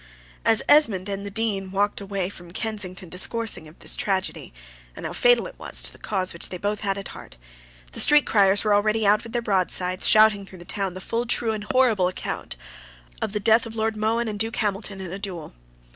[0.43, 4.51] As Esmond and the Dean walked away from Kensington discoursing of this tragedy,
[4.95, 7.37] and how fatal it was to the cause which they both had at heart,
[7.91, 11.27] the street criers were already out with their broadsides, shouting through the town the full,
[11.27, 12.55] true, and horrible account
[13.21, 15.53] of the death of Lord Mohun and Duke Hamilton in a duel.